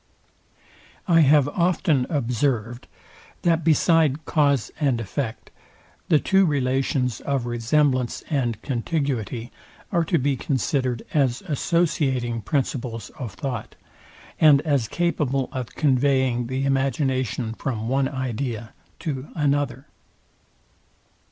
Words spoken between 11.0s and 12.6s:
as associating